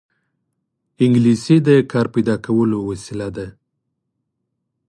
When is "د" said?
1.67-1.69